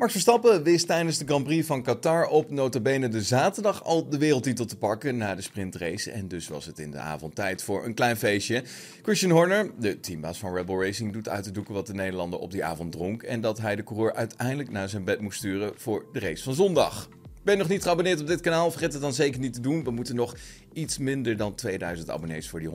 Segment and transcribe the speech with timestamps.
[0.00, 4.18] Max Verstappen wist tijdens de Grand Prix van Qatar op notabene de zaterdag al de
[4.18, 6.10] wereldtitel te pakken na de sprintrace.
[6.10, 8.62] En dus was het in de avond tijd voor een klein feestje.
[9.02, 12.50] Christian Horner, de teambaas van Rebel Racing, doet uit de doeken wat de Nederlander op
[12.50, 13.22] die avond dronk.
[13.22, 16.54] En dat hij de coureur uiteindelijk naar zijn bed moest sturen voor de race van
[16.54, 17.08] zondag.
[17.42, 18.70] Ben je nog niet geabonneerd op dit kanaal?
[18.70, 19.84] Vergeet het dan zeker niet te doen.
[19.84, 20.36] We moeten nog
[20.72, 22.70] iets minder dan 2000 abonnees voor die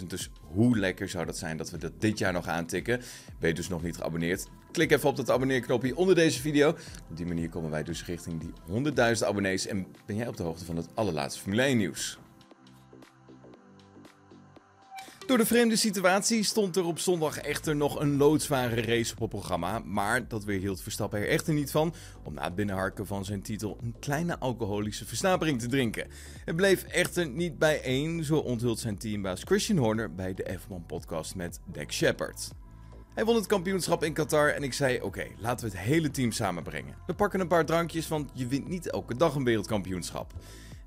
[0.00, 0.06] 100.000.
[0.06, 3.00] Dus hoe lekker zou dat zijn dat we dat dit jaar nog aantikken?
[3.38, 4.46] Ben je dus nog niet geabonneerd?
[4.72, 6.68] Klik even op dat abonneerknopje onder deze video.
[7.10, 8.52] Op die manier komen wij dus richting die
[9.16, 9.66] 100.000 abonnees.
[9.66, 12.18] En ben jij op de hoogte van het allerlaatste Formule 1 nieuws?
[15.30, 19.30] Door de vreemde situatie stond er op zondag echter nog een loodzware race op het
[19.30, 19.78] programma.
[19.78, 21.94] Maar dat weerhield Verstappen er echter niet van
[22.24, 26.06] om na het binnenharken van zijn titel een kleine alcoholische versnapering te drinken.
[26.44, 31.34] Het bleef echter niet bij één, zo onthult zijn teambaas Christian Horner bij de F1-podcast
[31.34, 32.50] met Dak Shepard.
[33.14, 36.32] Hij won het kampioenschap in Qatar en ik zei: Oké, laten we het hele team
[36.32, 36.94] samenbrengen.
[37.06, 40.32] We pakken een paar drankjes, want je wint niet elke dag een wereldkampioenschap.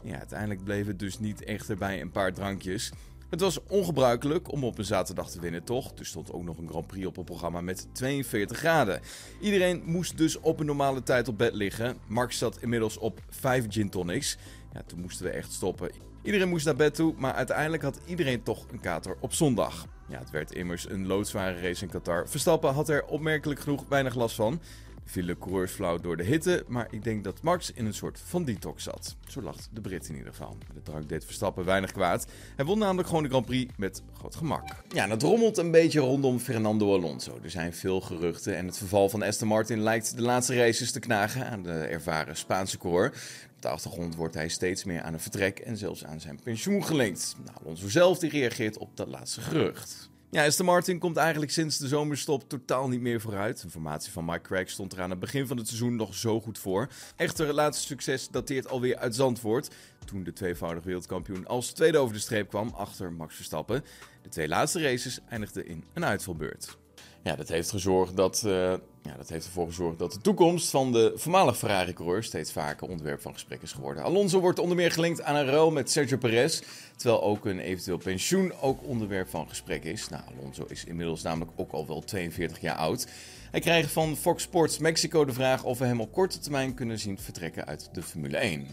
[0.04, 2.92] Ja, uiteindelijk bleef het dus niet echter bij een paar drankjes.
[3.34, 5.92] Het was ongebruikelijk om op een zaterdag te winnen, toch?
[5.98, 9.02] Er stond ook nog een Grand Prix op het programma met 42 graden.
[9.42, 11.98] Iedereen moest dus op een normale tijd op bed liggen.
[12.08, 14.38] Max zat inmiddels op 5 gin tonics.
[14.74, 15.92] Ja, toen moesten we echt stoppen.
[16.22, 19.86] Iedereen moest naar bed toe, maar uiteindelijk had iedereen toch een kater op zondag.
[20.08, 22.30] Ja, het werd immers een loodzware race in Qatar.
[22.30, 24.62] Verstappen had er opmerkelijk genoeg weinig last van
[25.06, 28.44] vielen coureurs flauw door de hitte, maar ik denk dat Max in een soort van
[28.44, 29.16] detox zat.
[29.28, 30.58] Zo lacht de Brit in ieder geval.
[30.74, 32.26] De drank deed Verstappen weinig kwaad.
[32.56, 34.64] Hij won namelijk gewoon de Grand Prix met groot gemak.
[34.90, 37.40] Ja, het rommelt een beetje rondom Fernando Alonso.
[37.44, 41.00] Er zijn veel geruchten en het verval van Aston Martin lijkt de laatste races te
[41.00, 43.08] knagen aan de ervaren Spaanse coureur.
[43.56, 46.86] Op de achtergrond wordt hij steeds meer aan een vertrek en zelfs aan zijn pensioen
[46.86, 47.36] gelinkt.
[47.46, 50.12] Nou, Alonso zelf die reageert op dat laatste gerucht.
[50.34, 53.64] Ja, Aston Martin komt eigenlijk sinds de zomerstop totaal niet meer vooruit.
[53.64, 56.58] Informatie van Mike Craig stond er aan het begin van het seizoen nog zo goed
[56.58, 56.88] voor.
[57.16, 59.70] Echter, het laatste succes dateert alweer uit Zandvoort.
[60.06, 63.84] Toen de tweevoudig wereldkampioen als tweede over de streep kwam achter Max Verstappen.
[64.22, 66.78] De twee laatste races eindigden in een uitvalbeurt.
[67.24, 68.54] Ja, dat heeft, gezorgd dat, uh,
[69.02, 73.22] ja, dat heeft ervoor gezorgd dat de toekomst van de voormalig Ferrari-coureur steeds vaker onderwerp
[73.22, 74.04] van gesprek is geworden.
[74.04, 76.62] Alonso wordt onder meer gelinkt aan een ruil met Sergio Perez,
[76.96, 80.10] terwijl ook een eventueel pensioen ook onderwerp van gesprek is.
[80.10, 83.08] Nou, Alonso is inmiddels namelijk ook al wel 42 jaar oud.
[83.52, 87.00] Hij krijgt van Fox Sports Mexico de vraag of we hem op korte termijn kunnen
[87.00, 88.68] zien vertrekken uit de Formule 1.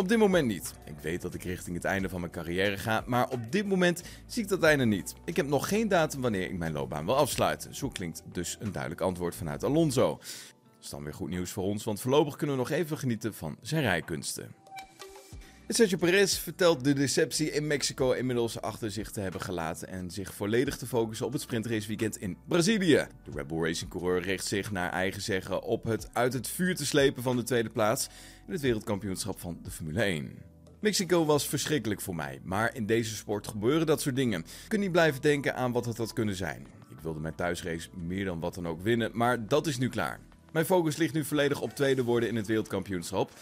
[0.00, 0.74] Op dit moment niet.
[0.84, 4.02] Ik weet dat ik richting het einde van mijn carrière ga, maar op dit moment
[4.26, 5.14] zie ik dat einde niet.
[5.24, 7.74] Ik heb nog geen datum wanneer ik mijn loopbaan wil afsluiten.
[7.74, 10.08] Zo klinkt dus een duidelijk antwoord vanuit Alonso.
[10.08, 13.34] Dat is dan weer goed nieuws voor ons, want voorlopig kunnen we nog even genieten
[13.34, 14.54] van zijn rijkunsten.
[15.72, 20.34] Sergio Perez vertelt de deceptie in Mexico inmiddels achter zich te hebben gelaten en zich
[20.34, 23.06] volledig te focussen op het sprintraceweekend in Brazilië.
[23.24, 26.86] De Rebel Racing coureur richt zich naar eigen zeggen op het uit het vuur te
[26.86, 28.08] slepen van de tweede plaats
[28.46, 30.32] in het wereldkampioenschap van de Formule 1.
[30.80, 34.40] Mexico was verschrikkelijk voor mij, maar in deze sport gebeuren dat soort dingen.
[34.40, 36.66] Ik kan niet blijven denken aan wat het had kunnen zijn.
[36.88, 40.20] Ik wilde mijn thuisrace meer dan wat dan ook winnen, maar dat is nu klaar.
[40.52, 43.32] Mijn focus ligt nu volledig op tweede worden in het wereldkampioenschap.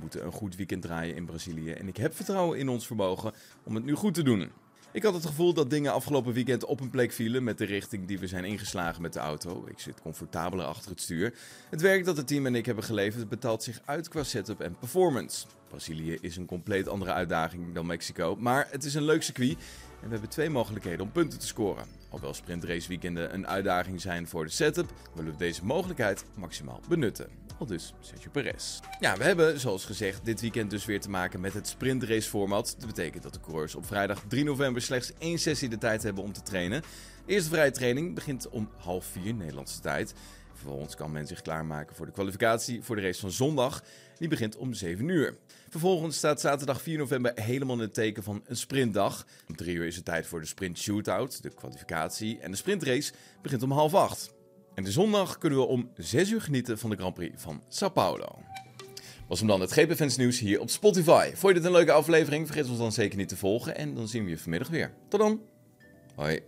[0.00, 3.32] Moeten een goed weekend draaien in Brazilië en ik heb vertrouwen in ons vermogen
[3.62, 4.50] om het nu goed te doen.
[4.92, 8.06] Ik had het gevoel dat dingen afgelopen weekend op een plek vielen met de richting
[8.06, 9.64] die we zijn ingeslagen met de auto.
[9.66, 11.34] Ik zit comfortabeler achter het stuur.
[11.70, 14.76] Het werk dat het team en ik hebben geleverd betaalt zich uit qua setup en
[14.78, 15.46] performance.
[15.68, 19.56] Brazilië is een compleet andere uitdaging dan Mexico, maar het is een leuk circuit
[20.00, 21.86] en we hebben twee mogelijkheden om punten te scoren.
[22.04, 27.47] Alhoewel sprintraceweekenden een uitdaging zijn voor de setup, willen we deze mogelijkheid maximaal benutten.
[27.58, 28.80] Al dus Sergio Perez.
[29.00, 32.74] Ja, we hebben, zoals gezegd, dit weekend dus weer te maken met het sprintrace format.
[32.78, 36.24] Dat betekent dat de coureurs op vrijdag 3 november slechts één sessie de tijd hebben
[36.24, 36.82] om te trainen.
[37.26, 40.14] De eerste vrije training begint om half vier Nederlandse tijd.
[40.52, 43.82] Vervolgens kan men zich klaarmaken voor de kwalificatie voor de race van zondag.
[44.18, 45.36] Die begint om 7 uur.
[45.68, 49.26] Vervolgens staat zaterdag 4 november helemaal in het teken van een sprintdag.
[49.48, 52.38] Om 3 uur is het tijd voor de sprint shootout, de kwalificatie.
[52.38, 54.36] En de sprintrace begint om half 8.
[54.78, 57.88] En de zondag kunnen we om 6 uur genieten van de Grand Prix van Sao
[57.88, 58.38] Paulo.
[59.28, 61.30] Was hem dan het GP Fans nieuws hier op Spotify.
[61.34, 62.46] Vond je dit een leuke aflevering?
[62.46, 64.92] Vergeet ons dan zeker niet te volgen en dan zien we je vanmiddag weer.
[65.08, 65.40] Tot dan.
[66.14, 66.40] Hoi.